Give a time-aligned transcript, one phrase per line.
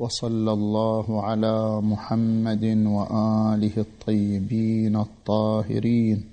[0.00, 6.30] وصلى الله على محمد وآله الطيبين الطاهرين.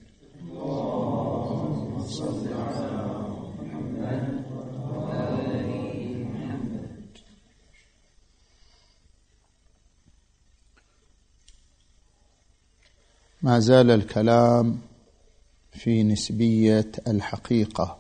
[13.41, 14.79] ما زال الكلام
[15.71, 17.97] في نسبية الحقيقة.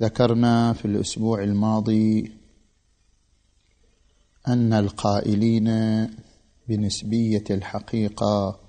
[0.00, 2.39] ذكرنا في الأسبوع الماضي
[4.48, 5.68] أن القائلين
[6.68, 8.60] بنسبية الحقيقة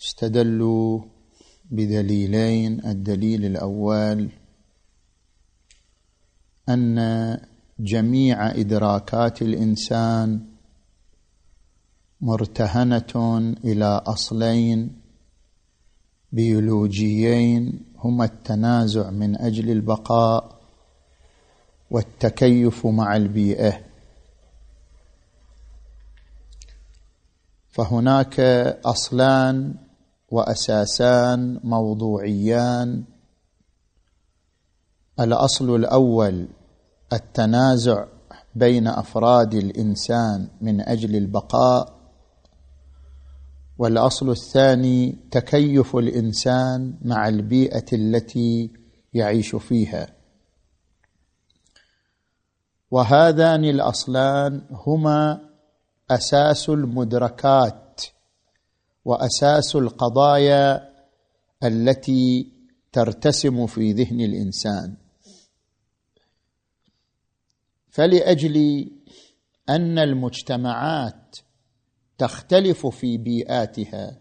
[0.00, 1.00] استدلوا
[1.70, 4.30] بدليلين الدليل الأول
[6.68, 7.38] أن
[7.80, 10.46] جميع إدراكات الإنسان
[12.20, 15.00] مرتهنة إلى أصلين
[16.32, 20.57] بيولوجيين هما التنازع من أجل البقاء.
[21.90, 23.80] والتكيف مع البيئة.
[27.68, 28.40] فهناك
[28.84, 29.74] أصلان
[30.30, 33.04] وأساسان موضوعيان.
[35.20, 36.48] الأصل الأول
[37.12, 38.04] التنازع
[38.54, 41.98] بين أفراد الإنسان من أجل البقاء.
[43.78, 48.70] والأصل الثاني تكيف الإنسان مع البيئة التي
[49.14, 50.17] يعيش فيها.
[52.90, 55.48] وهذان الأصلان هما
[56.10, 58.02] أساس المدركات
[59.04, 60.88] وأساس القضايا
[61.64, 62.52] التي
[62.92, 64.96] ترتسم في ذهن الإنسان.
[67.90, 68.86] فلأجل
[69.68, 71.36] أن المجتمعات
[72.18, 74.18] تختلف في بيئاتها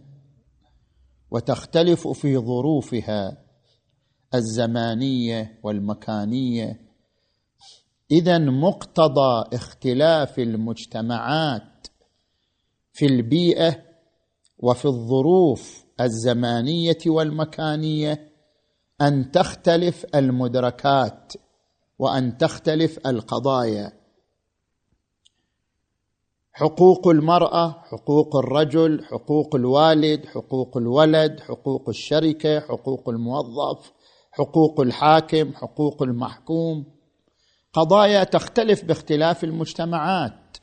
[1.31, 3.37] وتختلف في ظروفها
[4.35, 6.86] الزمانية والمكانية
[8.11, 11.87] إذا مقتضى اختلاف المجتمعات
[12.93, 13.83] في البيئة
[14.59, 18.31] وفي الظروف الزمانية والمكانية
[19.01, 21.33] أن تختلف المدركات
[21.99, 23.91] وأن تختلف القضايا.
[26.53, 33.93] حقوق المرأة حقوق الرجل حقوق الوالد حقوق الولد حقوق الشركة حقوق الموظف
[34.31, 36.96] حقوق الحاكم حقوق المحكوم.
[37.73, 40.57] قضايا تختلف باختلاف المجتمعات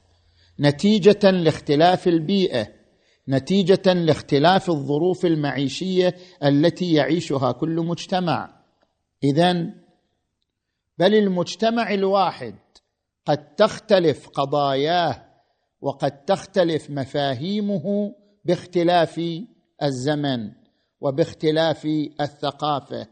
[0.61, 2.69] نتيجة لاختلاف البيئة
[3.29, 8.61] نتيجة لاختلاف الظروف المعيشية التي يعيشها كل مجتمع.
[9.25, 9.53] اذا
[10.99, 12.55] بل المجتمع الواحد
[13.27, 15.25] قد تختلف قضاياه
[15.81, 19.21] وقد تختلف مفاهيمه باختلاف
[19.83, 20.53] الزمن
[21.01, 21.85] وباختلاف
[22.21, 23.07] الثقافة.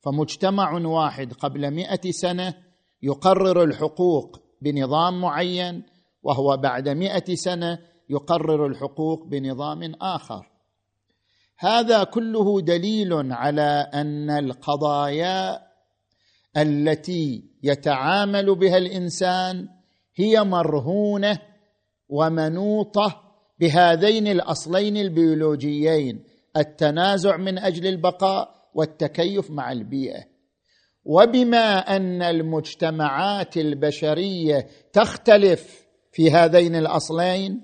[0.00, 2.54] فمجتمع واحد قبل مئة سنة
[3.02, 5.82] يقرر الحقوق بنظام معين
[6.22, 7.78] وهو بعد مئة سنة
[8.10, 10.50] يقرر الحقوق بنظام آخر.
[11.58, 15.58] هذا كله دليل على أن القضايا
[16.56, 19.68] التي يتعامل بها الإنسان
[20.16, 21.38] هي مرهونة
[22.08, 23.22] ومنوطة
[23.60, 26.24] بهذين الأصلين البيولوجيين
[26.56, 30.29] التنازع من أجل البقاء والتكيف مع البيئة.
[31.04, 37.60] وبما أن المجتمعات البشرية تختلف في هذين الأصلين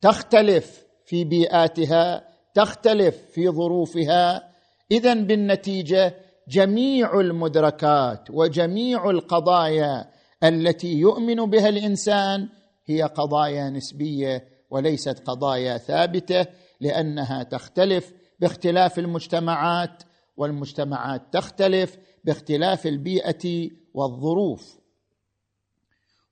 [0.00, 4.48] تختلف في بيئاتها تختلف في ظروفها
[4.90, 6.14] اذا بالنتيجة
[6.48, 10.10] جميع المدركات وجميع القضايا
[10.44, 12.48] التي يؤمن بها الإنسان
[12.86, 16.46] هي قضايا نسبية وليست قضايا ثابتة
[16.80, 20.02] لأنها تختلف باختلاف المجتمعات
[20.36, 21.96] والمجتمعات تختلف
[22.28, 24.78] باختلاف البيئة والظروف.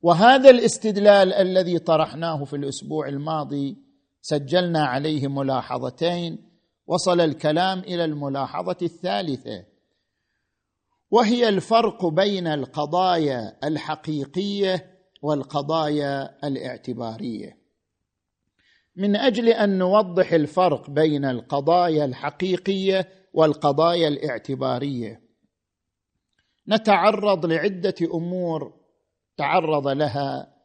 [0.03, 3.77] وهذا الاستدلال الذي طرحناه في الأسبوع الماضي
[4.21, 6.39] سجلنا عليه ملاحظتين
[6.87, 9.65] وصل الكلام إلى الملاحظة الثالثة
[11.11, 17.59] وهي الفرق بين القضايا الحقيقية والقضايا الاعتبارية.
[18.97, 25.26] من أجل أن نوضح الفرق بين القضايا الحقيقية والقضايا الاعتبارية
[26.69, 28.75] نتعرض لعدة أمور
[29.37, 30.57] تعرض لها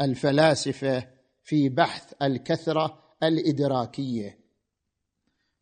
[0.00, 1.08] الفلاسفة
[1.42, 4.38] في بحث الكثرة الإدراكية.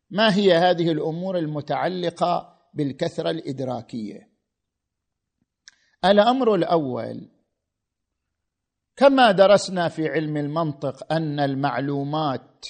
[0.09, 4.33] ما هي هذه الأمور المتعلقة بالكثرة الإدراكية؟
[6.05, 7.29] الأمر الأول
[8.95, 12.65] كما درسنا في علم المنطق أن المعلومات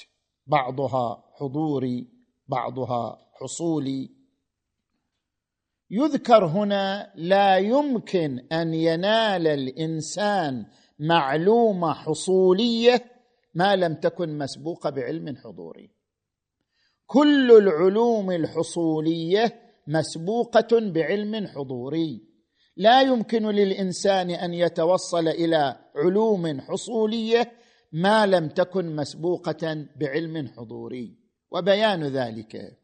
[0.48, 2.08] بعضها حضوري
[2.48, 4.23] بعضها حصولي
[5.96, 10.66] يذكر هنا لا يمكن أن ينال الإنسان
[11.00, 13.06] معلومة حصولية
[13.54, 15.90] ما لم تكن مسبوقة بعلم حضوري.
[17.06, 22.22] كل العلوم الحصولية مسبوقة بعلم حضوري.
[22.78, 27.52] لا يمكن للإنسان أن يتوصل إلى علوم حصولية
[27.92, 31.18] ما لم تكن مسبوقة بعلم حضوري.
[31.52, 32.83] وبيان ذلك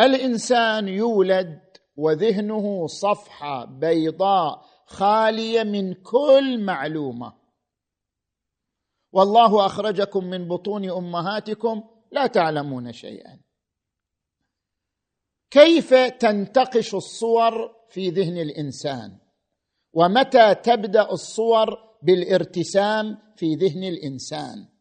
[0.00, 1.60] الإنسان يولد
[1.96, 7.32] وذهنه صفحه بيضاء خالية من كل معلومة.
[9.12, 13.40] والله أخرجكم من بطون أمهاتكم لا تعلمون شيئا.
[15.50, 17.52] كيف تنتقش الصور
[17.88, 19.18] في ذهن الإنسان؟
[19.92, 21.68] ومتى تبدأ الصور
[22.02, 24.71] بالارتسام في ذهن الإنسان؟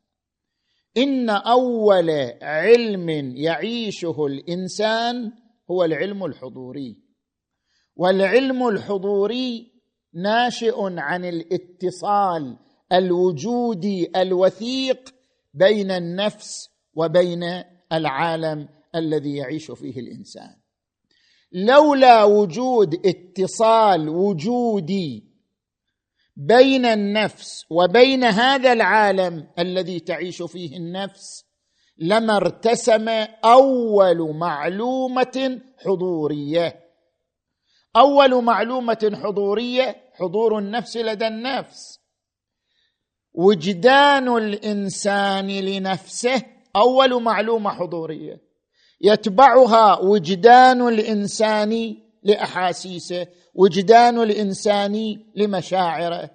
[0.97, 2.09] إن أول
[2.41, 5.31] علم يعيشه الإنسان
[5.71, 6.97] هو العلم الحضوري.
[7.95, 9.71] والعلم الحضوري
[10.13, 12.57] ناشئ عن الاتصال
[12.91, 15.13] الوجودي الوثيق
[15.53, 17.43] بين النفس وبين
[17.93, 20.55] العالم الذي يعيش فيه الإنسان.
[21.51, 25.30] لولا وجود اتصال وجودي
[26.35, 31.45] بين النفس وبين هذا العالم الذي تعيش فيه النفس
[31.97, 33.09] لما ارتسم
[33.45, 36.79] أول معلومة حضورية.
[37.95, 41.99] أول معلومة حضورية حضور النفس لدى النفس.
[43.33, 46.43] وجدان الإنسان لنفسه
[46.75, 48.41] أول معلومة حضورية.
[49.01, 56.29] يتبعها وجدان الإنسان لأحاسيسه وجدان الإنسان لمشاعره.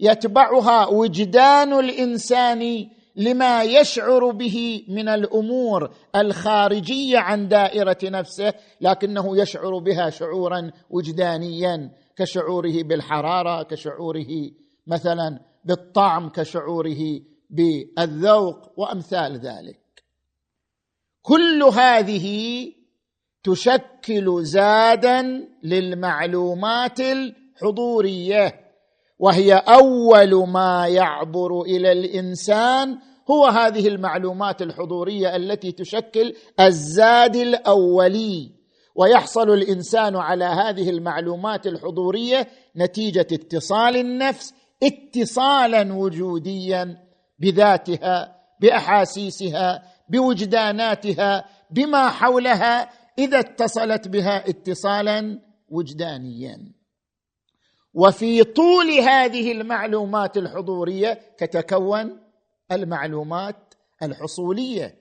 [0.00, 10.10] يتبعها وجدان الإنسان لما يشعر به من الأمور الخارجية عن دائرة نفسه لكنه يشعر بها
[10.10, 14.50] شعورا وجدانيا كشعوره بالحرارة كشعوره
[14.86, 19.80] مثلا بالطعم كشعوره بالذوق وأمثال ذلك.
[21.22, 22.68] كل هذه
[23.48, 28.54] تشكل زادا للمعلومات الحضورية
[29.18, 32.98] وهي أول ما يعبر إلى الإنسان
[33.30, 38.58] هو هذه المعلومات الحضورية التي تشكل الزاد الأولي.
[38.94, 46.96] ويحصل الإنسان على هذه المعلومات الحضورية نتيجة اتصال النفس اتصالا وجوديا
[47.38, 56.72] بذاتها بأحاسيسها بوجداناتها بما حولها إذا اتصلت بها اتصالا وجدانيا.
[57.94, 62.20] وفي طول هذه المعلومات الحضورية تتكون
[62.72, 64.94] المعلومات الحصولية.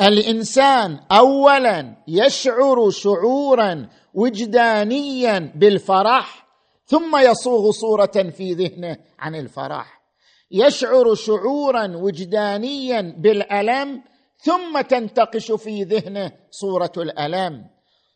[0.00, 6.46] الإنسان اولا يشعر شعورا وجدانيا بالفرح
[6.86, 10.02] ثم يصوغ صورة في ذهنه عن الفرح.
[10.50, 14.02] يشعر شعورا وجدانيا بالألم
[14.42, 17.66] ثم تنتقش في ذهنه صورة الألم.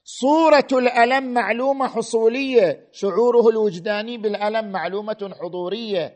[0.04, 2.88] صورة الألم معلومة حصولية.
[2.92, 6.14] شعوره الوجداني بالألم معلومة حضورية.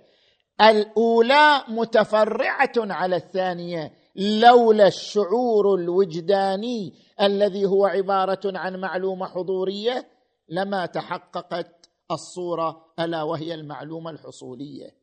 [0.61, 10.09] الأولى متفرعة على الثانية لولا الشعور الوجداني الذي هو عبارة عن معلومة حضورية
[10.49, 15.00] لما تحققت الصورة ألا وهي المعلومة الحصولية.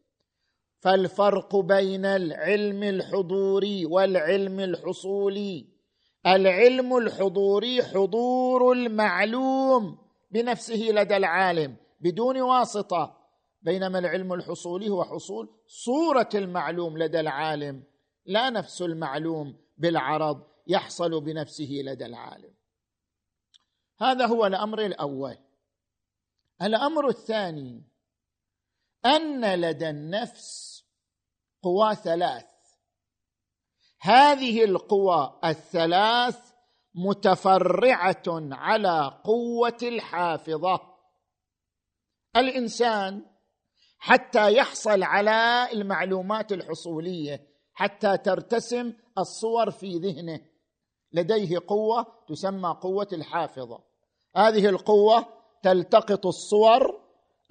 [0.88, 5.67] فالفرق بين العلم الحضوري والعلم الحصولي.
[6.27, 9.98] العلم الحضوري حضور المعلوم
[10.32, 13.17] بنفسه لدى العالم بدون واسطة
[13.62, 17.84] بينما العلم الحصولي هو حصول صورة المعلوم لدى العالم.
[18.25, 22.53] لا نفس المعلوم بالعرض يحصل بنفسه لدى العالم.
[24.00, 25.38] هذا هو الأمر الأول.
[26.62, 27.84] الأمر الثاني
[29.06, 30.66] أن لدى النفس
[31.64, 32.46] قوى ثلاث.
[34.02, 36.40] هذه القوى الثلاث
[36.96, 40.80] متفرعة على قوة الحافظة.
[42.36, 43.26] الإنسان
[44.00, 50.40] حتى يحصل على المعلومات الحصولية حتى ترتسم الصور في ذهنه.
[51.14, 53.84] لديه قوة تسمى قوة الحافظة.
[54.36, 55.26] هذه القوة
[55.64, 57.02] تلتقط الصور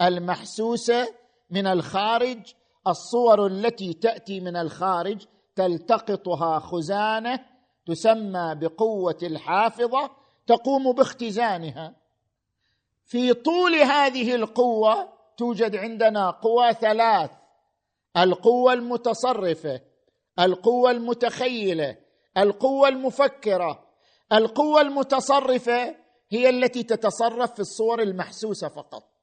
[0.03, 1.15] المحسوسة
[1.51, 2.55] من الخارج
[2.87, 5.27] الصور التي تأتي من الخارج
[5.57, 7.45] تلتقطها خزانة
[7.87, 10.11] تسمى بقوة الحافظة
[10.47, 11.95] تقوم باختزانها.
[13.05, 17.31] في طول هذه القوة توجد عندنا قوى ثلاث
[18.17, 19.81] القوة المتصرفة
[20.39, 21.97] القوة المتخيلة
[22.37, 23.87] القوة المفكرة.
[24.33, 25.95] القوة المتصرفة
[26.31, 29.16] هي التي تتصرف في الصور المحسوسة فقط.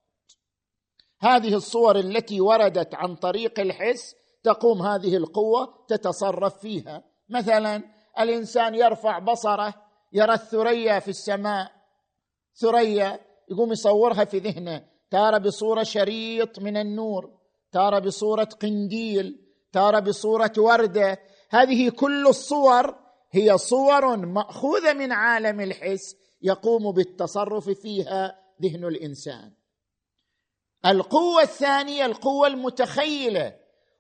[1.24, 7.04] هذه الصور التي وردت عن طريق الحس تقوم هذه القوة تتصرف فيها.
[7.30, 7.84] مثلا
[8.20, 9.74] الإنسان يرفع بصره
[10.14, 11.72] يرى الثريا في السماء.
[12.62, 13.20] ثريا
[13.52, 14.86] يقوم يصورها في ذهنه.
[15.12, 17.32] تارة بصورة شريط من النور
[17.72, 19.40] تارة بصورة قنديل
[19.72, 21.20] تارة بصورة وردة.
[21.50, 22.96] هذه كل الصور
[23.32, 29.63] هي صور مأخوذة من عالم الحس يقوم بالتصرف فيها ذهن الإنسان.
[30.86, 33.56] القوة الثانية القوة المتخيلة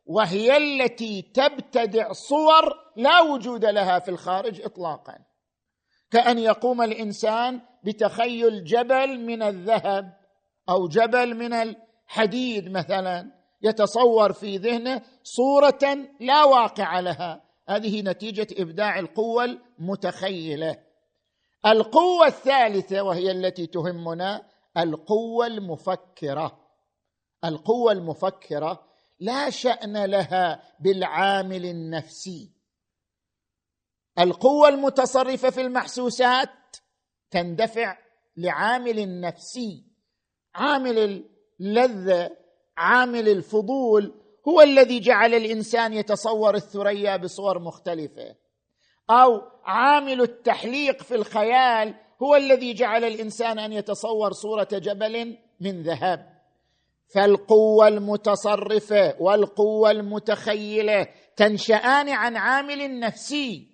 [0.05, 5.17] وهي التي تبتدع صور لا وجود لها في الخارج اطلاقا.
[6.11, 10.13] كأن يقوم الإنسان بتخيل جبل من الذهب
[10.69, 17.43] أو جبل من الحديد مثلا يتصور في ذهنه صورة لا واقع لها.
[17.69, 20.77] هذه نتيجة إبداع القوة المتخيلة.
[21.65, 24.41] القوة الثالثة وهي التي تهمنا
[24.77, 26.62] القوة المفكرة.
[27.45, 32.51] القوة المفكرة لا شأن لها بالعامل النفسي.
[34.19, 36.49] القوة المتصرفة في المحسوسات
[37.31, 37.97] تندفع
[38.37, 39.83] لعامل نفسي
[40.55, 41.25] عامل
[41.59, 42.37] اللذه
[42.77, 48.35] عامل الفضول هو الذي جعل الإنسان يتصور الثريا بصور مختلفة.
[49.09, 56.32] أو عامل التحليق في الخيال هو الذي جعل الإنسان أن يتصور صورة جبل من ذهب.
[57.07, 63.67] فالقوة المتصرفة والقوة المتخيلة تنشآن عن عامل نفسي.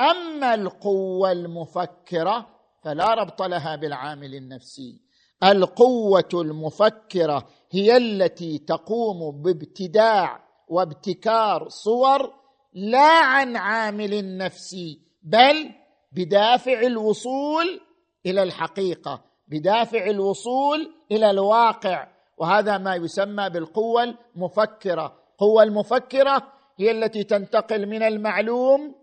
[0.00, 2.46] أما القوة المفكرة
[2.84, 5.00] فلا ربط لها بالعامل النفسي.
[5.44, 12.34] القوة المفكرة هي التي تقوم بابتداع وابتكار صور
[12.74, 15.70] لا عن عامل نفسي بل
[16.12, 17.80] بدافع الوصول
[18.26, 22.08] إلى الحقيقة بدافع الوصول إلى الواقع.
[22.38, 24.02] وهذا ما يسمى بالقوة
[24.36, 25.22] المفكرة.
[25.32, 28.94] القوه المفكرة هي التي تنتقل من المعلوم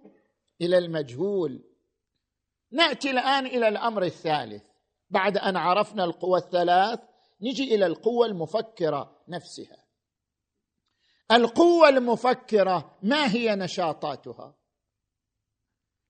[0.61, 1.63] إلى المجهول.
[2.71, 4.63] نأتي الآن إلى الأمر الثالث.
[5.09, 6.99] بعد أن عرفنا القوى الثلاث
[7.41, 9.85] نجي إلى القوة المفكرة نفسها.
[11.31, 14.55] القوة المفكرة ما هي نشاطاتها؟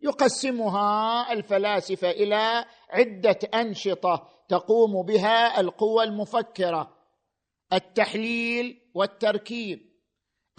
[0.01, 6.94] يقسمها الفلاسفة إلى عدة أنشطة تقوم بها القوة المفكرة.
[7.73, 9.79] التحليل والتركيب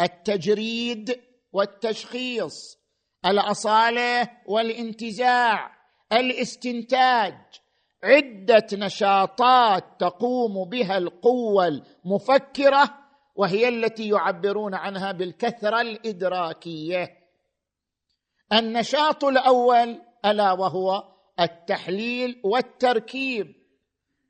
[0.01, 1.21] التجريد
[1.53, 2.79] والتشخيص
[3.27, 5.71] الأصالة والانتزاع
[6.13, 7.35] الاستنتاج
[8.05, 17.09] عدة نشاطات تقوم بها القوة المفكرة وهي التي يعبرون عنها بالكثرة الإدراكية.
[18.53, 21.05] النشاط الأول ألا وهو
[21.41, 23.66] التحليل والتركيب.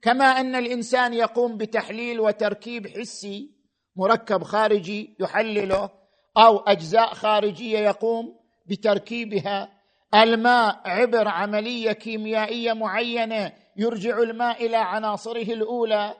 [0.02, 3.56] كما أن الإنسان يقوم بتحليل وتركيب حسي
[3.96, 5.90] مركب خارجي يحلله
[6.36, 9.76] أو أجزاء خارجية يقوم بتركيبها.
[10.14, 16.14] الماء عبر عملية كيميائية معينة يرجع الماء إلى عناصره الأولى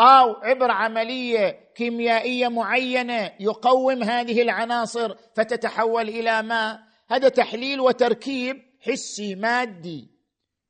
[0.00, 6.80] أو عبر عملية كيميائية معينة يقوم هذه العناصر فتتحول إلى ماء.
[7.08, 10.10] هذا تحليل وتركيب حسي مادي.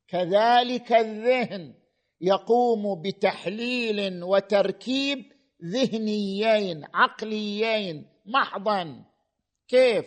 [0.08, 1.74] كذلك الذهن.
[2.20, 5.32] يقوم بتحليل وتركيب
[5.64, 9.04] ذهنيين عقليين محضا.
[9.68, 10.06] كيف؟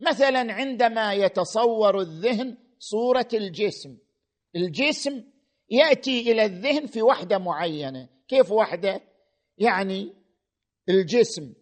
[0.00, 3.98] مثلا عندما يتصور الذهن صورة الجسم
[4.56, 5.24] الجسم
[5.70, 8.08] يأتي إلى الذهن في وحدة معينة.
[8.28, 9.00] كيف وحدة؟
[9.58, 10.12] يعني
[10.88, 11.54] الجسم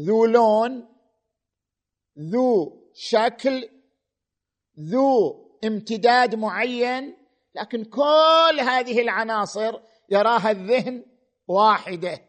[0.00, 0.88] ذو لون
[2.18, 3.68] ذو شكل
[4.80, 7.16] ذو امتداد معين
[7.56, 11.04] لكن كل هذه العناصر يراها الذهن
[11.48, 12.20] واحدة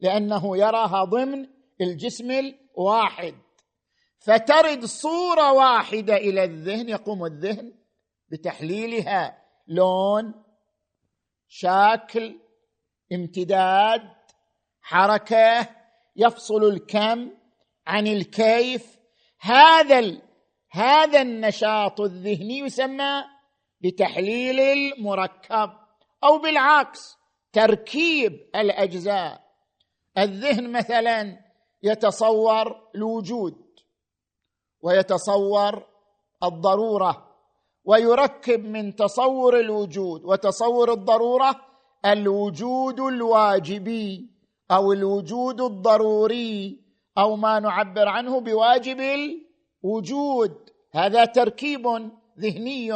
[0.00, 1.46] لأنه يراها ضمن
[1.80, 3.34] الجسم الواحد
[4.18, 7.72] فترد صورة واحدة إلى الذهن يقوم الذهن
[8.28, 9.38] بتحليلها
[9.68, 10.34] لون
[11.48, 12.40] شكل
[13.12, 14.02] امتداد
[14.80, 15.68] حركة
[16.16, 17.30] يفصل الكم
[17.86, 18.98] عن الكيف
[19.40, 20.20] هذا.
[20.70, 23.35] هذا النشاط الذهني يسمى
[23.86, 25.70] بتحليل المركب
[26.24, 27.16] أو بالعكس
[27.52, 29.46] تركيب الأجزاء.
[30.18, 31.38] الذهن مثلا
[31.82, 33.54] يتصور الوجود
[34.82, 35.84] ويتصور
[36.42, 37.26] الضرورة
[37.84, 41.60] ويركب من تصور الوجود وتصور الضرورة
[42.04, 44.30] الوجود الواجبي
[44.70, 46.80] أو الوجود الضروري
[47.18, 50.70] أو ما نعبر عنه بواجب الوجود.
[50.92, 51.86] هذا تركيب
[52.38, 52.92] ذهني.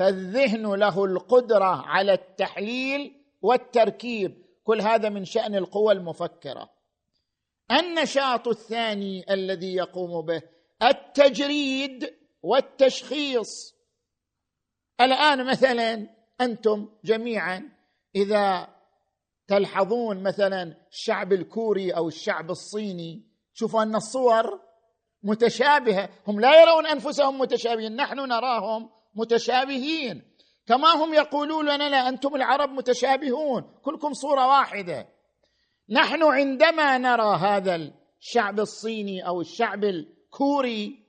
[0.00, 4.44] فالذهن له القدرة على التحليل والتركيب.
[4.64, 6.70] كل هذا من شأن القوى المفكرة.
[7.70, 10.42] النشاط الثاني الذي يقوم به
[10.82, 13.74] التجريد والتشخيص.
[15.00, 16.08] الآن مثلا
[16.40, 17.72] أنتم جميعا
[18.16, 18.68] إذا
[19.46, 24.60] تلحظون مثلا الشعب الكوري أو الشعب الصيني شوفوا أن الصور
[25.22, 26.08] متشابهة.
[26.26, 27.96] هم لا يرون أنفسهم متشابهين.
[27.96, 30.22] نحن نراهم متشابهين.
[30.66, 33.62] كما هم يقولون لنا لا أنتم العرب متشابهون.
[33.84, 35.08] كلكم صورة واحدة.
[35.90, 41.06] نحن عندما نرى هذا الشعب الصيني أو الشعب الكوري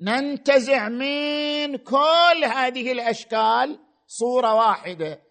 [0.00, 5.22] ننتزع من كل هذه الأشكال صورة واحدة.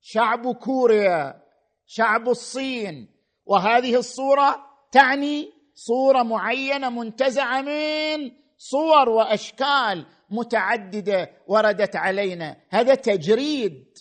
[0.00, 1.42] شعب كوريا
[1.86, 3.08] شعب الصين.
[3.46, 10.06] وهذه الصورة تعني صورة معينة منتزعة من صور وأشكال.
[10.32, 12.56] متعددة وردت علينا.
[12.70, 13.98] هذا تجريد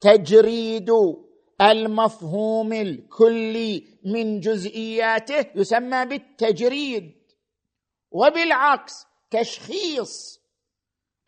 [0.00, 0.90] تجريد
[1.60, 7.14] المفهوم الكلي من جزئياته يسمى بالتجريد
[8.10, 10.40] وبالعكس تشخيص.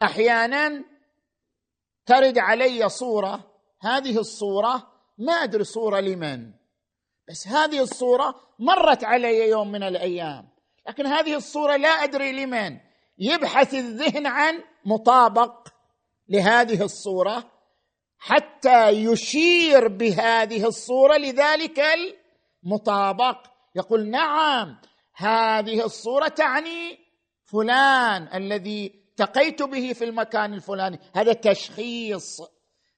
[0.02, 0.84] أحيانا
[2.06, 6.52] ترد علي صورة هذه الصورة ما أدري صورة لمن
[7.28, 10.48] بس هذه الصورة مرت علي يوم من الأيام
[10.88, 12.78] لكن هذه الصورة لا أدري لمن.
[13.18, 15.68] يبحث الذهن عن مطابق
[16.28, 17.44] لهذه الصورة
[18.18, 21.80] حتى يشير بهذه الصورة لذلك
[22.64, 23.37] المطابق.
[23.75, 24.76] يقول نعم
[25.14, 26.98] هذه الصورة تعني
[27.44, 30.98] فلان الذي التقيت به في المكان الفلاني.
[31.14, 32.40] هذا تشخيص.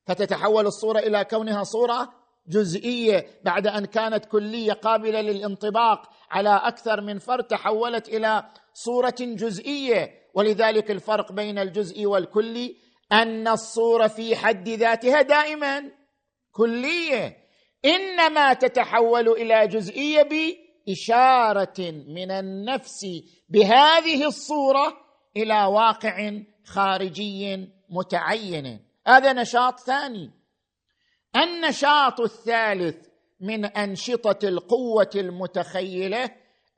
[0.07, 2.13] فتتحول الصورة إلى كونها صورة
[2.49, 10.21] جزئية بعد أن كانت كلية قابلة للانطباق على أكثر من فرد تحولت إلى صورة جزئية.
[10.35, 12.77] ولذلك الفرق بين الجزء والكلي
[13.13, 15.93] أن الصورة في حد ذاتها دائما
[16.53, 17.37] كلية.
[17.85, 23.07] إنما تتحول إلى جزئية بإشارة من النفس
[23.49, 24.97] بهذه الصورة
[25.37, 26.33] إلى واقع
[26.65, 28.81] خارجي متعين.
[29.07, 30.31] هذا نشاط ثاني.
[31.37, 33.07] النشاط الثالث
[33.41, 36.31] من أنشطة القوة المتخيلة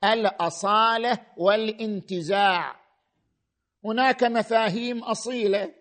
[0.03, 2.75] الأصالة والانتزاع.
[3.85, 5.71] هناك مفاهيم أصيلة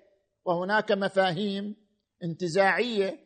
[0.44, 1.76] وهناك مفاهيم
[2.24, 3.18] انتزاعية.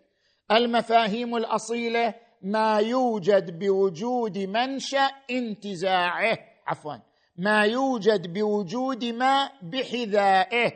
[0.50, 6.38] المفاهيم الأصيلة ما يوجد بوجود منشأ انتزاعه.
[6.66, 6.94] عفوا
[7.36, 10.72] ما يوجد بوجود ما بحذائه.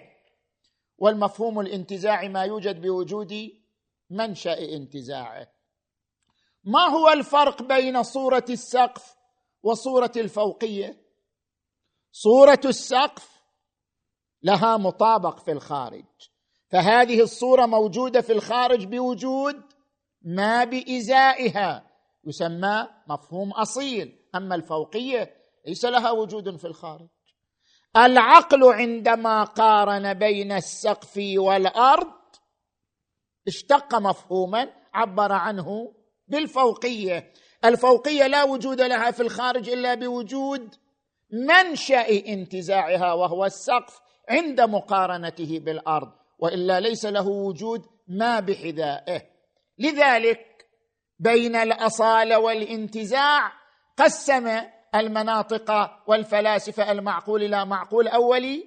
[0.98, 3.50] والمفهوم الانتزاعي ما يوجد بوجود
[4.10, 5.46] منشأ انتزاعه.
[6.64, 9.19] ما هو الفرق بين صورة السقف
[9.62, 11.00] وصورة الفوقية.
[12.12, 13.42] صورة السقف
[14.42, 16.04] لها مطابق في الخارج.
[16.70, 19.62] فهذه الصورة موجودة في الخارج بوجود
[20.22, 21.90] ما بإزائها.
[22.24, 24.18] يسمى مفهوم أصيل.
[24.34, 27.08] أما الفوقية ليس لها وجود في الخارج.
[27.96, 32.20] العقل عندما قارن بين السقف والأرض
[33.46, 35.94] اشتق مفهوما عبر عنه
[36.28, 37.32] بالفوقية.
[37.64, 40.74] الفوقية لا وجود لها في الخارج إلا بوجود
[41.32, 49.22] منشأ انتزاعها وهو السقف عند مقارنته بالأرض وإلا ليس له وجود ما بحذائه.
[49.78, 50.66] لذلك
[51.18, 53.52] بين الاصاله والانتزاع
[53.96, 54.60] قسم
[54.94, 58.64] المناطق والفلاسفة المعقول إلى معقول أولي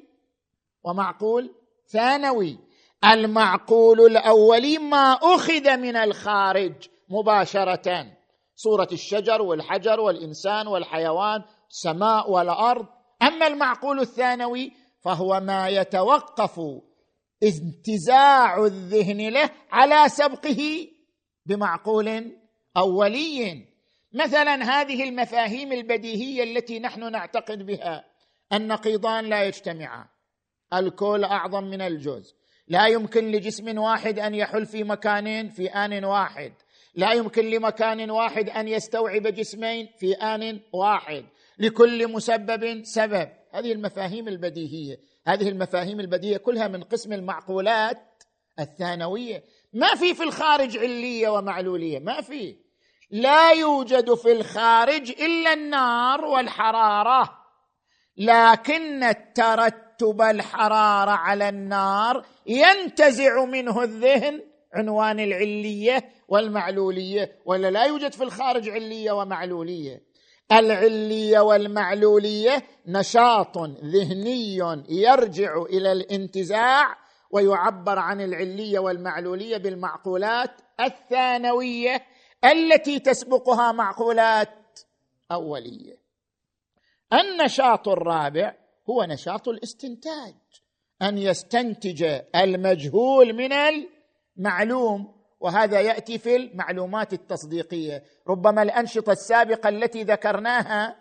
[0.83, 1.55] ومعقول
[1.87, 2.59] ثانوي.
[3.05, 6.73] المعقول الأولي ما أخذ من الخارج
[7.09, 8.05] مباشرة.
[8.55, 12.85] صورة الشجر والحجر والإنسان والحيوان السماء والأرض.
[13.21, 16.59] أما المعقول الثانوي فهو ما يتوقف
[17.43, 20.87] انتزاع الذهن له على سبقه
[21.45, 22.31] بمعقول
[22.77, 23.65] أولي.
[24.13, 28.05] مثلا هذه المفاهيم البديهية التي نحن نعتقد بها
[28.53, 30.05] النقيضان لا يجتمعان
[30.73, 32.35] الكل أعظم من الجزء
[32.67, 36.53] لا يمكن لجسم واحد أن يحل في مكان في آن واحد.
[36.95, 41.25] لا يمكن لمكان واحد أن يستوعب جسمين في آن واحد.
[41.59, 43.29] لكل مسبب سبب.
[43.51, 44.97] هذه المفاهيم البديهية.
[45.27, 48.23] هذه المفاهيم البديهية كلها من قسم المعقولات
[48.59, 49.43] الثانوية.
[49.73, 51.99] ما في في الخارج علية ومعلولية.
[51.99, 52.55] ما في.
[53.11, 57.39] لا يوجد في الخارج إلا النار والحرارة.
[58.17, 64.41] لكن الترتب الحرارة على النار ينتزع منه الذهن
[64.73, 70.01] عنوان العلية والمعلولية ولا لا يوجد في الخارج علية ومعلولية؟
[70.51, 74.57] العلية والمعلولية نشاط ذهني
[74.89, 76.97] يرجع إلى الانتزاع
[77.31, 82.05] ويعبر عن العلية والمعلولية بالمعقولات الثانوية
[82.45, 84.79] التي تسبقها معقولات
[85.31, 85.97] أولية.
[87.13, 88.55] النشاط الرابع
[88.89, 90.35] هو نشاط الاستنتاج
[91.01, 93.53] أن يستنتج المجهول من
[94.37, 98.03] المعلوم وهذا يأتي في المعلومات التصديقية.
[98.27, 100.95] ربما الأنشطة السابقة التي ذكرناها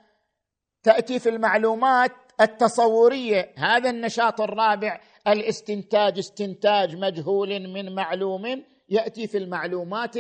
[0.83, 3.55] تأتي في المعلومات التصورية.
[3.57, 10.17] هذا النشاط الرابع الاستنتاج استنتاج مجهول من معلوم يأتي في المعلومات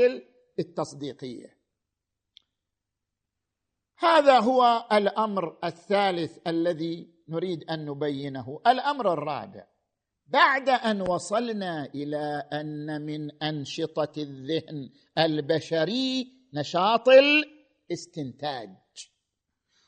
[0.58, 1.62] التصديقية.
[3.98, 9.71] هذا هو الأمر الثالث الذي نريد أن نبينه الأمر الرابع.
[10.26, 18.68] بعد أن وصلنا إلى أن من أنشطة الذهن البشري نشاط الاستنتاج.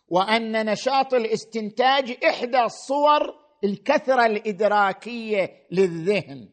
[0.09, 6.49] وأن نشاط الاستنتاج إحدى صور الكثرة الإدراكية للذهن.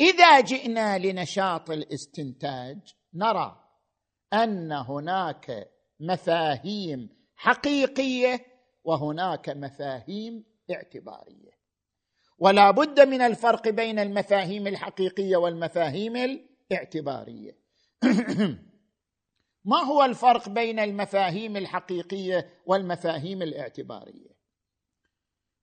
[0.00, 2.78] إذا جئنا لنشاط الاستنتاج
[3.14, 3.60] نرى
[4.32, 8.46] أن هناك مفاهيم حقيقية
[8.84, 11.61] وهناك مفاهيم اعتبارية.
[12.42, 17.58] ولا بد من الفرق بين المفاهيم الحقيقية والمفاهيم الاعتبارية.
[19.70, 24.30] ما هو الفرق بين المفاهيم الحقيقية والمفاهيم الاعتبارية؟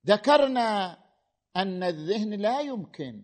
[0.07, 0.97] ذكرنا
[1.55, 3.23] أن الذهن لا يمكن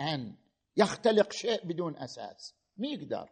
[0.00, 0.36] أن
[0.76, 2.54] يختلق شيء بدون أساس.
[2.76, 3.30] ما يقدر.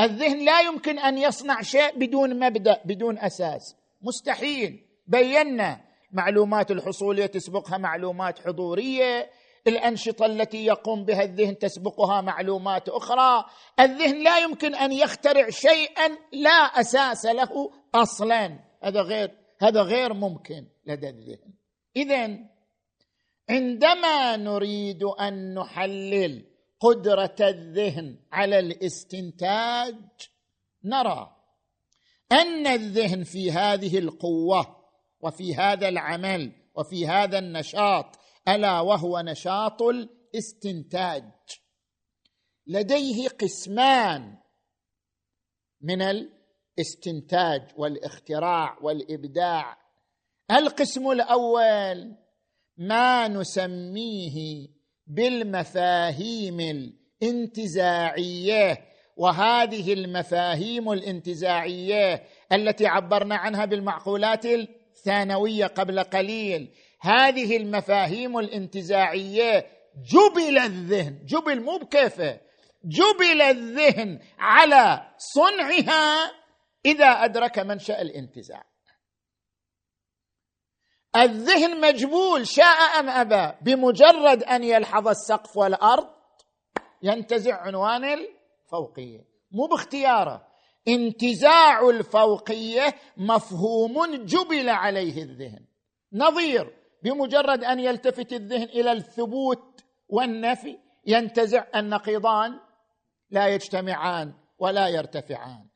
[0.00, 3.76] الذهن لا يمكن أن يصنع شيء بدون مبدأ بدون أساس.
[4.02, 4.86] مستحيل.
[5.06, 5.87] بينا.
[6.12, 9.30] معلومات الحصولية تسبقها معلومات حضورية.
[9.66, 13.44] الأنشطة التي يقوم بها الذهن تسبقها معلومات أخرى.
[13.80, 18.58] الذهن لا يمكن أن يخترع شيئا لا أساس له أصلا.
[18.82, 21.52] هذا غير هذا غير ممكن لدى الذهن.
[21.96, 22.38] اذا
[23.50, 26.44] عندما نريد أن نحلل
[26.80, 29.94] قدرة الذهن على الاستنتاج
[30.84, 31.36] نرى
[32.32, 34.77] أن الذهن في هذه القوة
[35.20, 41.24] وفي هذا العمل وفي هذا النشاط ألا وهو نشاط الاستنتاج.
[42.66, 44.38] لديه قسمان
[45.80, 49.76] من الاستنتاج والاختراع والإبداع.
[50.50, 52.16] القسم الأول
[52.76, 54.68] ما نسميه
[55.06, 56.60] بالمفاهيم
[57.22, 58.78] الانتزاعية
[59.16, 64.46] وهذه المفاهيم الانتزاعية التي عبرنا عنها بالمعقولات
[64.98, 66.74] الثانويه قبل قليل.
[67.00, 69.66] هذه المفاهيم الانتزاعية
[70.12, 72.40] جبل الذهن جبل مو بكيفه
[72.84, 76.32] جبل الذهن على صنعها
[76.86, 78.64] إذا أدرك منشأ الانتزاع.
[81.16, 86.08] الذهن مجبول شاء أم أبى؟ بمجرد أن يلحظ السقف والأرض
[87.02, 89.24] ينتزع عنوان الفوقية.
[89.52, 90.47] مو باختياره.
[90.88, 95.64] انتزاع الفوقية مفهوم جبل عليه الذهن.
[96.12, 102.60] نظير بمجرد أن يلتفت الذهن إلى الثبوت والنفي ينتزع النقيضان
[103.30, 105.68] لا يجتمعان ولا يرتفعان.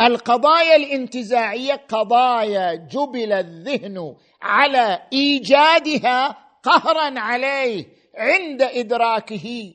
[0.00, 9.74] القضايا الانتزاعية قضايا جبل الذهن على إيجادها قهرا عليه عند إدراكه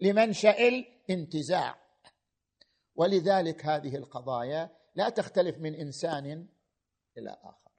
[0.00, 1.80] لمنشأ الانتزاع.
[2.94, 6.48] ولذلك هذه القضايا لا تختلف من إنسان
[7.18, 7.70] إلى آخر.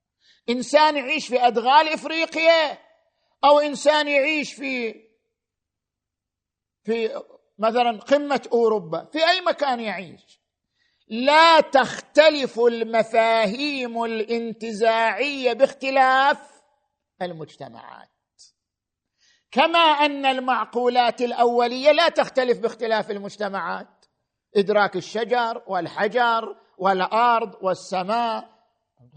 [0.50, 2.78] إنسان يعيش في أدغال إفريقيا
[3.43, 4.93] أو إنسان يعيش في
[6.84, 7.21] في
[7.60, 10.41] مثلا قمة أوروبا في أي مكان يعيش.
[11.08, 16.62] لا تختلف المفاهيم الانتزاعية باختلاف
[17.21, 18.10] المجتمعات.
[19.52, 24.01] كما أن المعقولات الأولية لا تختلف باختلاف المجتمعات.
[24.56, 28.52] إدراك الشجر والحجر والأرض والسماء.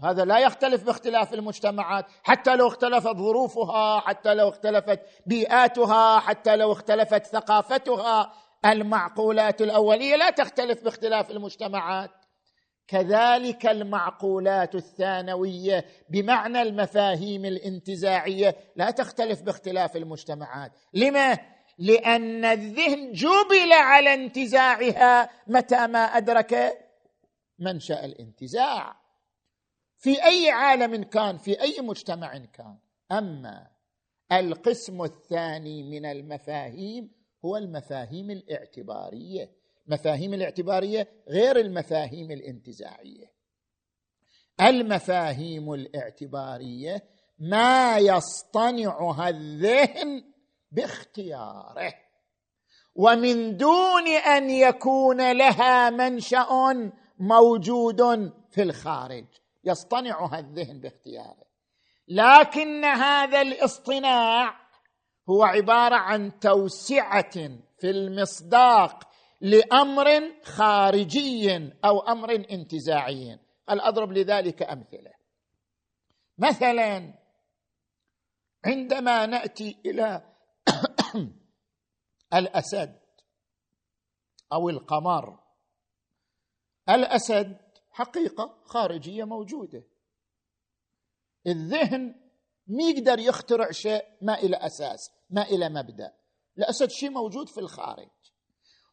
[0.03, 2.05] هذا لا يختلف باختلاف المجتمعات.
[2.23, 8.33] حتى لو اختلفت ظروفها حتى لو اختلفت بيئاتها حتى لو اختلفت ثقافتها
[8.65, 12.11] المعقولات الأولية لا تختلف باختلاف المجتمعات.
[12.87, 20.71] كذلك المعقولات الثانوية بمعنى المفاهيم الانتزاعية لا تختلف باختلاف المجتمعات.
[20.93, 26.77] لما؟ لأن الذهن جبل على انتزاعها متى ما أدرك
[27.59, 28.95] منشا الانتزاع.
[29.97, 32.77] في أي عالم كان في أي مجتمع كان.
[33.11, 33.67] أما
[34.31, 37.11] القسم الثاني من المفاهيم
[37.45, 39.51] هو المفاهيم الاعتبارية.
[39.87, 43.35] المفاهيم الاعتبارية غير المفاهيم الانتزاعية.
[44.61, 47.03] المفاهيم الاعتبارية
[47.39, 50.34] ما يصطنعها الذهن
[50.71, 51.93] باختياره.
[52.95, 56.47] ومن دون أن يكون لها منشأ
[57.19, 58.01] موجود
[58.51, 59.25] في الخارج.
[59.63, 61.45] يصطنعها الذهن باختياره.
[62.07, 64.65] لكن هذا الاصطناع
[65.29, 67.31] هو عبارة عن توسعة
[67.79, 69.09] في المصداق
[69.41, 70.07] لأمر
[70.43, 73.39] خارجي أو أمر انتزاعي.
[73.69, 75.11] هل أضرب لذلك أمثلة؟
[76.37, 77.13] مثلا
[78.65, 80.34] عندما نأتي إلى
[82.35, 82.99] الأسد
[84.53, 85.39] أو القمر.
[86.89, 87.57] الأسد
[87.91, 89.83] حقيقة خارجية موجودة.
[91.47, 92.15] الذهن
[92.67, 96.13] ما يقدر يخترع شيء ما إلى أساس ما إلى مبدأ.
[96.57, 98.09] الأسد شيء موجود في الخارج.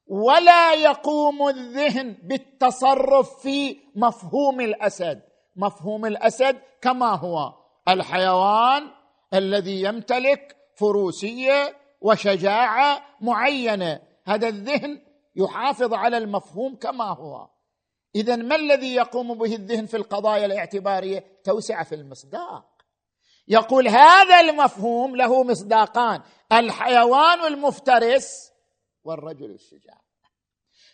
[0.07, 5.23] ولا يقوم الذهن بالتصرف في مفهوم الأسد.
[5.57, 7.55] مفهوم الأسد كما هو
[7.89, 8.91] الحيوان
[9.35, 14.01] الذي يمتلك فروسية وشجاعة معينة.
[14.25, 15.01] هذا الذهن
[15.37, 17.49] يحافظ على المفهوم كما هو.
[18.15, 22.65] اذا ما الذي يقوم به الذهن في القضايا الاعتبارية؟ توسعة في المصداق.
[23.49, 28.53] يقول هذا المفهوم له مصداقان الحيوان المفترس
[29.05, 30.01] والرجل الشجاع.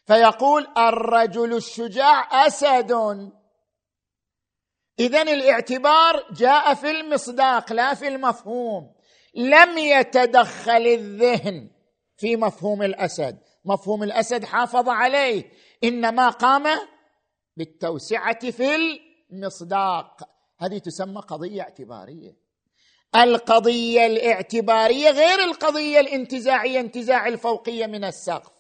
[0.07, 2.93] فيقول الرجل الشجاع أسد.
[4.99, 8.98] اذا الاعتبار جاء في المصداق لا في المفهوم.
[9.39, 11.71] لم يتدخل الذهن
[12.17, 13.39] في مفهوم الأسد.
[13.65, 15.45] مفهوم الأسد حافظ عليه.
[15.85, 16.67] إنما قام
[17.57, 18.77] بالتوسعة في
[19.33, 20.29] المصداق.
[20.61, 22.37] هذه تسمى قضية اعتبارية.
[23.17, 28.53] القضية الاعتبارية غير القضية الانتزاعية انتزاع الفوقية من السقف.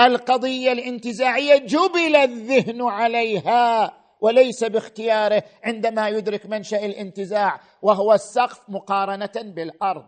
[0.00, 4.05] القضية الانتزاعية جبل الذهن عليها.
[4.20, 10.04] وليس باختياره عندما يدرك منشا الانتزاع وهو السقف مقارنة بالأرض.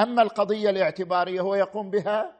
[0.00, 2.36] أما القضية الاعتبارية هو يقوم بها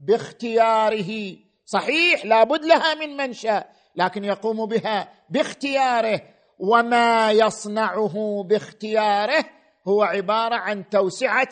[0.00, 1.36] باختياره.
[1.64, 3.64] صحيح لابد لها من منشا
[3.96, 6.20] لكن يقوم بها باختياره.
[6.58, 9.44] وما يصنعه باختياره
[9.88, 11.50] هو عبارة عن توسعة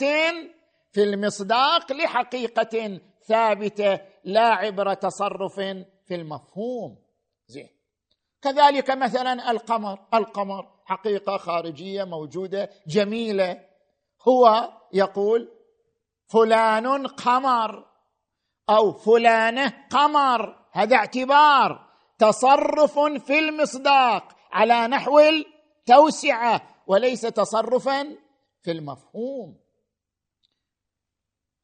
[0.93, 5.55] في المصداق لحقيقة ثابتة لا عبر تصرف
[6.07, 6.97] في المفهوم.
[7.47, 7.69] زين.
[8.45, 9.99] كذلك مثلا القمر.
[10.15, 13.61] القمر حقيقة خارجية موجودة جميلة.
[14.29, 15.49] هو يقول
[16.33, 17.87] فلان قمر
[18.71, 20.67] أو فلانه قمر.
[20.73, 28.17] هذا اعتبار تصرف في المصداق على نحو التوسعة وليس تصرفا
[28.63, 29.61] في المفهوم.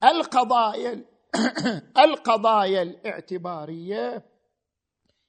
[0.05, 1.05] القضايا
[2.05, 4.25] القضايا الاعتبارية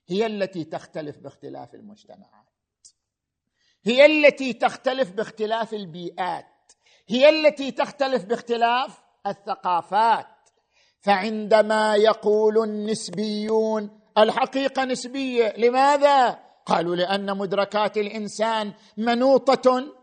[0.10, 2.46] هي التي تختلف باختلاف المجتمعات.
[3.84, 6.46] هي التي تختلف باختلاف البيئات.
[7.08, 10.28] هي التي تختلف باختلاف الثقافات.
[11.00, 19.94] فعندما يقول النسبيون الحقيقة نسبية لماذا؟ قالوا لأن مدركات الإنسان منوطة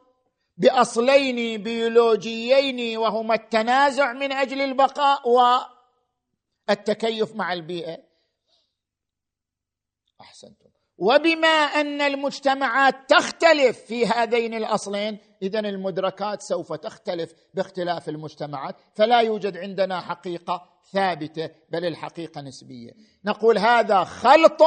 [0.57, 5.23] بأصلين بيولوجيين وهما التنازع من أجل البقاء
[6.69, 8.08] والتكيف مع البيئة.
[10.21, 10.69] أحسنتم.
[10.99, 19.57] وبما أن المجتمعات تختلف في هذين الأصلين اذا المدركات سوف تختلف باختلاف المجتمعات فلا يوجد
[19.57, 22.91] عندنا حقيقة ثابتة بل الحقيقة نسبية.
[23.25, 24.63] نقول هذا خلط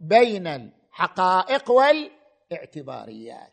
[0.00, 3.52] بين الحقائق والاعتباريات.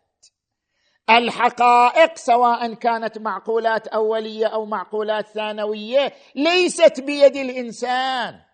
[1.10, 8.49] الحقائق سواء كانت معقولات أولية أو معقولات ثانوية ليست بيد الإنسان.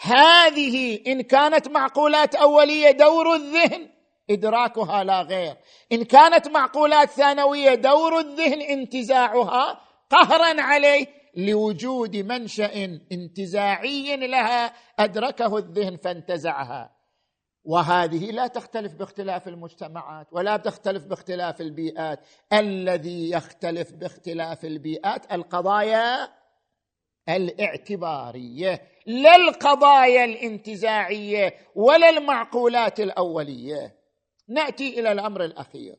[0.00, 3.88] هذه إن كانت معقولات أولية دور الذهن
[4.30, 5.56] إدراكها لا غير.
[5.92, 9.80] إن كانت معقولات ثانوية دور الذهن انتزاعها
[10.10, 11.06] قهرا عليه
[11.36, 16.96] لوجود منشأ انتزاعي لها أدركه الذهن فانتزعها.
[17.64, 22.20] وهذه لا تختلف باختلاف المجتمعات ولا تختلف باختلاف البيئات.
[22.52, 26.28] الذي يختلف باختلاف البيئات القضايا
[27.28, 33.96] الاعتبارية لا القضايا الانتزاعية ولا المعقولات الأولية.
[34.48, 35.96] نأتي إلى الأمر الأخير.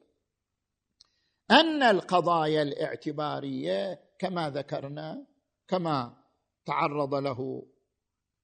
[1.51, 5.25] أن القضايا الاعتبارية كما ذكرنا
[5.67, 6.17] كما
[6.65, 7.67] تعرض له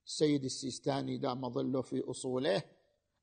[0.06, 2.64] السيد السيستاني دام ظله في أصوله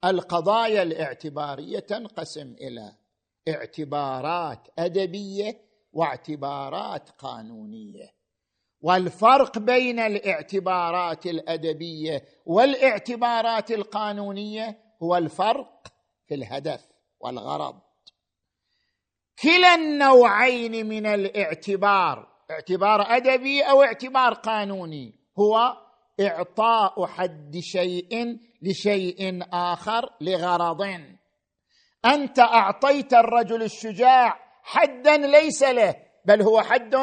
[0.05, 2.97] القضايا الاعتبارية تنقسم إلى
[3.49, 5.61] اعتبارات أدبية
[5.93, 8.20] واعتبارات قانونية.
[8.83, 15.87] والفرق بين الاعتبارات الأدبية والاعتبارات القانونية هو الفرق
[16.27, 16.81] في الهدف
[17.21, 17.81] والغرض.
[19.43, 25.77] كلا النوعين من الاعتبار اعتبار أدبي أو اعتبار قانوني هو
[26.21, 30.83] إعطاء حد شيء لشيء آخر لغرض
[32.05, 36.95] أنت أعطيت الرجل الشجاع حدا ليس له بل هو حد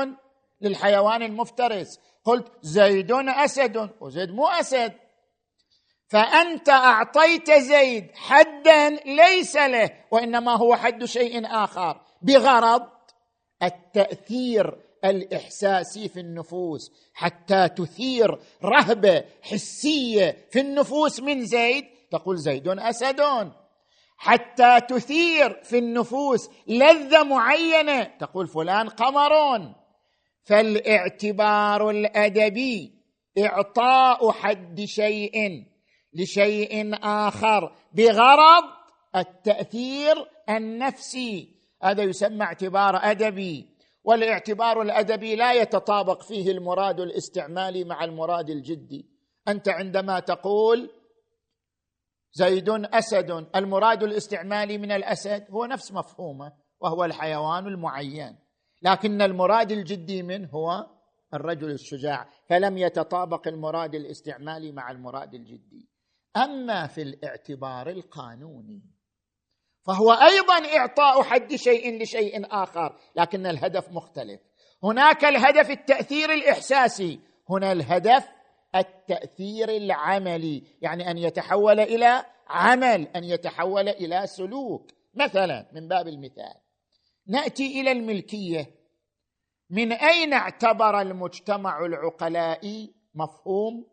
[0.62, 2.00] للحيوان المفترس.
[2.26, 4.94] قلت زيد اسد وزيد مو أسد.
[6.10, 12.02] فأنت أعطيت زيد حدا ليس له وإنما هو حد شيء آخر.
[12.22, 12.88] بغرض
[13.64, 21.86] التأثير الإحساسي في النفوس حتى تثير رهبة حسية في النفوس من زيد.
[22.12, 23.22] تقول زيد اسد
[24.18, 29.32] حتى تثير في النفوس لذة معينة تقول فلان قمر
[30.48, 32.94] فالاعتبار الأدبي
[33.38, 35.66] إعطاء حد شيء
[36.14, 38.64] لشيء آخر بغرض
[39.16, 40.16] التأثير
[40.50, 41.58] النفسي.
[41.84, 43.66] هذا يسمى اعتبار أدبي
[44.04, 49.06] والاعتبار الأدبي لا يتطابق فيه المراد الاستعمالي مع المراد الجدي.
[49.48, 50.90] أنت عندما تقول
[52.34, 58.47] زيد أسد المراد الاستعمالي من الأسد هو نفس مفهومه وهو الحيوان المعين.
[58.82, 60.86] لكن المراد الجدي منه هو
[61.34, 65.90] الرجل الشجاع فلم يتطابق المراد الاستعمالي مع المراد الجدي.
[66.38, 68.82] أما في الاعتبار القانوني
[69.88, 74.42] فهو أيضا إعطاء حد شيء لشيء آخر لكن الهدف مختلف.
[74.84, 78.30] هناك الهدف التأثير الإحساسي هنا الهدف
[78.76, 84.92] التأثير العملي يعني أن يتحول إلى عمل أن يتحول إلى سلوك.
[85.14, 86.67] مثلا من باب المثال
[87.28, 88.78] نأتي إلى الملكية.
[89.70, 93.88] من أين اعتبر المجتمع العقلاء مفهوم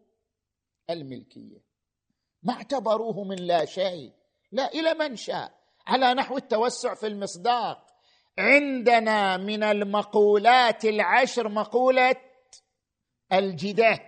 [0.91, 1.65] الملكية؟
[2.43, 4.13] ما اعتبروه من لا شيء.
[4.53, 5.55] لا إلى من شاء؟
[5.87, 7.87] على نحو التوسع في المصداق.
[8.39, 12.17] عندنا من المقولات العشر مقولة
[13.33, 14.01] الجدة.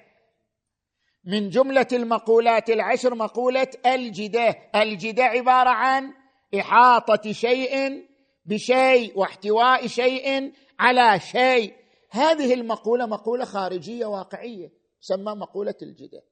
[1.24, 4.70] من جملة المقولات العشر مقولة الجدة.
[4.74, 6.14] الجدة عبارة عن
[6.60, 8.05] إحاطة شيء
[8.46, 11.74] بشيء واحتواء شيء على شيء.
[12.10, 16.22] هذه المقولة مقولة خارجية واقعية تسمى مقولة الجدة.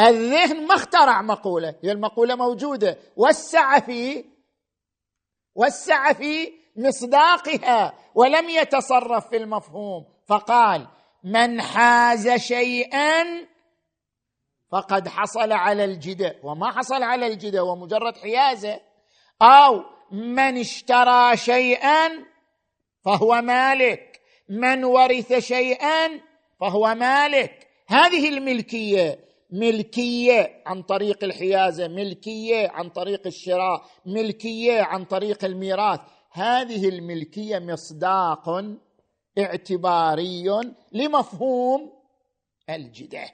[0.00, 2.98] الذهن ما اخترع مقولة هي المقولة موجودة.
[3.16, 4.24] وسع في
[5.54, 10.06] وسع في مصداقها ولم يتصرف في المفهوم.
[10.26, 10.88] فقال
[11.24, 13.24] من حاز شيئا
[14.72, 16.40] فقد حصل على الجدة.
[16.42, 18.80] وما حصل على الجدة ومجرد حيازة.
[19.42, 22.08] أو من اشترى شيئا
[23.04, 24.20] فهو مالك.
[24.48, 26.20] من ورث شيئا
[26.60, 27.68] فهو مالك.
[27.86, 29.18] هذه الملكية
[29.50, 36.00] ملكية عن طريق الحيازة ملكية عن طريق الشراء ملكية عن طريق الميراث.
[36.32, 38.64] هذه الملكية مصداق
[39.38, 40.44] اعتباري
[40.92, 41.92] لمفهوم
[42.70, 43.24] الجدة.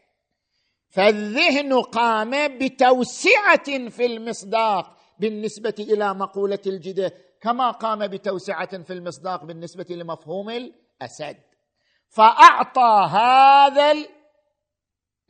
[0.88, 4.96] فالذهن قام بتوسعة في المصداق.
[5.24, 11.36] بالنسبة إلى مقولة الجده كما قام بتوسعة في المصداق بالنسبة لمفهوم الأسد.
[12.08, 13.94] فأعطى هذا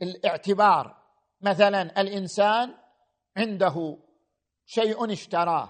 [0.01, 0.95] الاعتبار.
[1.41, 2.73] مثلا الإنسان
[3.37, 3.97] عنده
[4.65, 5.69] شيء اشتراه.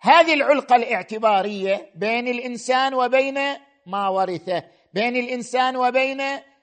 [0.00, 3.38] هذه العلقة الاعتبارية بين الإنسان وبين
[3.86, 6.18] ما ورثه بين الإنسان وبين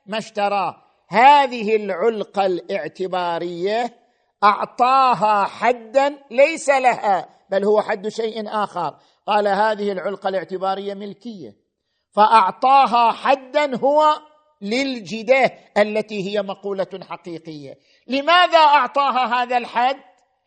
[0.05, 0.83] ما اشتراه.
[1.09, 4.00] هذه العلقة الاعتبارية
[4.43, 8.95] أعطاها حدا ليس لها بل هو حد شيء آخر.
[9.27, 11.55] قال هذه العلقة الاعتبارية ملكية.
[12.11, 14.21] فأعطاها حدا هو
[14.61, 17.77] للجدة التي هي مقولة حقيقية.
[18.07, 19.97] لماذا أعطاها هذا الحد؟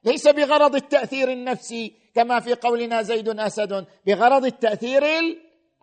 [0.04, 5.02] ليس بغرض التأثير النفسي كما في قولنا زيد أسد بغرض التأثير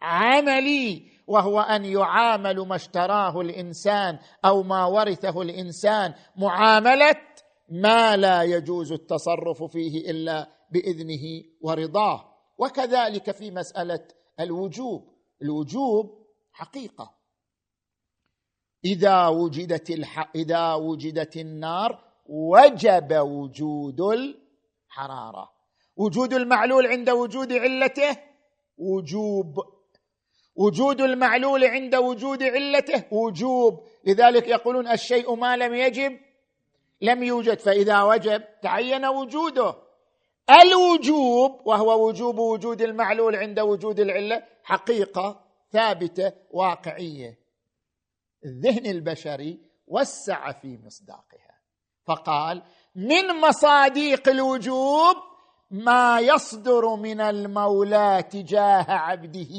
[0.02, 7.16] العملي وهو أن يعامل ما اشتراه الإنسان أو ما ورثه الإنسان معاملة
[7.72, 12.34] ما لا يجوز التصرف فيه إلا بإذنه ورضاه.
[12.58, 14.08] وكذلك في مسألة
[14.40, 15.14] الوجوب.
[15.42, 17.16] الوجوب حقيقة.
[18.86, 20.32] إذا وجدت الح...
[20.36, 25.52] إذا وجدت النار وجب وجود الحرارة.
[25.96, 28.18] وجود المعلول عند وجود علته
[28.78, 29.56] وجوب
[30.56, 33.84] وجود المعلول عند وجود علته وجوب.
[34.06, 36.20] لذلك يقولون الشيء ما لم يجب
[37.02, 39.76] لم يوجد فإذا وجب تعين وجوده.
[40.62, 45.42] الوجوب وهو وجوب وجود المعلول عند وجود العلة حقيقة
[45.72, 47.40] ثابتة واقعية.
[48.46, 51.62] الذهن البشري وسع في مصداقها.
[52.08, 52.64] فقال
[52.96, 55.16] من مصاديق الوجوب
[55.72, 59.56] ما يصدر من المولى تجاه عبده.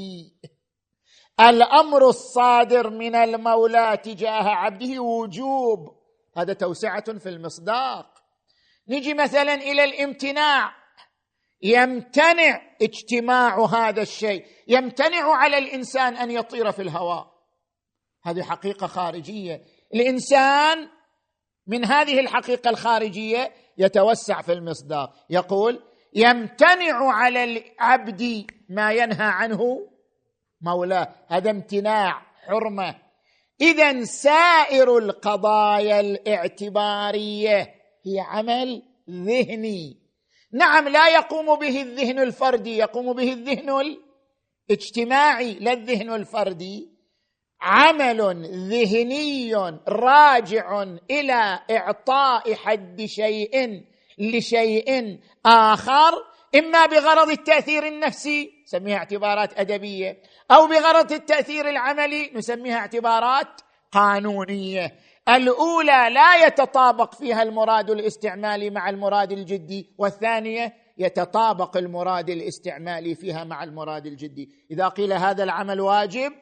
[1.41, 6.02] الأمر الصادر من المولى تجاه عبده وجوب
[6.37, 8.07] هذا توسعة في المصداق.
[8.89, 10.73] نجي مثلا إلى الامتناع.
[11.63, 14.47] يمتنع اجتماع هذا الشيء.
[14.69, 17.33] يمتنع على الإنسان أن يطير في الهواء.
[18.25, 19.63] هذه حقيقة خارجية.
[19.95, 20.89] الإنسان
[21.67, 25.15] من هذه الحقيقة الخارجية يتوسع في المصداق.
[25.31, 25.83] يقول
[26.15, 29.61] يمتنع على العبد ما ينهى عنه
[30.61, 31.15] مولاة.
[31.29, 33.02] هذا امتناع حرمة.
[33.63, 37.75] اذا سائر القضايا الاعتبارية
[38.07, 40.03] هي عمل ذهني.
[40.53, 43.97] نعم لا يقوم به الذهن الفردي يقوم به الذهن
[44.71, 46.93] الاجتماعي لا الذهن الفردي.
[47.61, 48.21] عمل
[48.71, 49.55] ذهني
[49.89, 53.85] راجع إلى إعطاء حد شيء
[54.19, 56.13] لشيء آخر
[56.55, 63.61] إما بغرض التأثير النفسي نسميها اعتبارات أدبية أو بغرض التأثير العملي نسميها اعتبارات
[63.93, 64.99] قانونية.
[65.29, 73.65] الأولى لا يتطابق فيها المراد الاستعمالي مع المراد الجدي والثانية يتطابق المراد الاستعمالي فيها مع
[73.65, 74.49] المراد الجدي.
[74.71, 76.33] إذا قيل هذا العمل واجب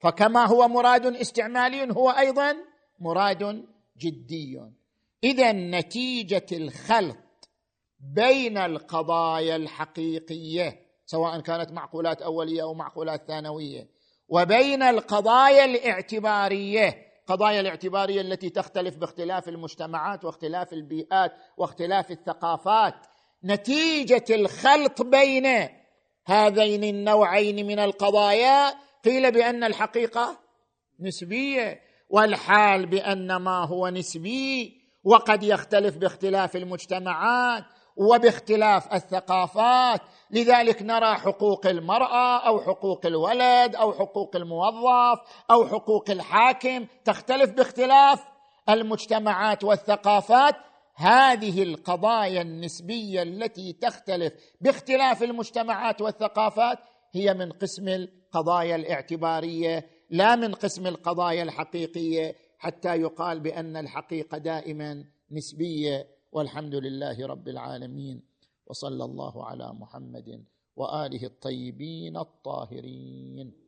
[0.00, 2.54] فكما هو مراد استعمالي هو أيضا
[3.00, 3.64] مراد
[3.98, 4.60] جدي.
[5.24, 7.16] اذا نتيجة الخلط
[8.14, 10.87] بين القضايا الحقيقية.
[11.10, 13.88] سواء كانت معقولات أولية أو معقولات ثانوية.
[14.28, 22.94] وبين القضايا الاعتبارية القضايا الاعتبارية التي تختلف باختلاف المجتمعات واختلاف البيئات واختلاف الثقافات
[23.44, 25.68] نتيجة الخلط بين
[26.26, 28.74] هذين النوعين من القضايا.
[29.04, 30.38] قيل بأن الحقيقة
[31.00, 37.64] نسبية والحال بأن ما هو نسبي وقد يختلف باختلاف المجتمعات.
[37.98, 40.00] وباختلاف الثقافات.
[40.30, 45.20] لذلك نرى حقوق المرأة أو حقوق الولد أو حقوق الموظف
[45.50, 48.24] أو حقوق الحاكم تختلف باختلاف.
[48.68, 50.54] المجتمعات والثقافات
[50.94, 56.78] هذه القضايا النسبية التي تختلف باختلاف المجتمعات والثقافات
[57.12, 65.04] هي من قسم القضايا الاعتبارية لا من قسم القضايا الحقيقية حتى يقال بأن الحقيقة دائما
[65.32, 68.22] نسبية والحمد لله رب العالمين
[68.66, 70.44] وصلى الله على محمد
[70.76, 73.67] وآله الطيبين الطاهرين.